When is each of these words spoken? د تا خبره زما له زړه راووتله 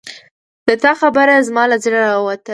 د 0.67 0.69
تا 0.83 0.91
خبره 1.01 1.35
زما 1.47 1.63
له 1.71 1.77
زړه 1.83 1.99
راووتله 2.05 2.49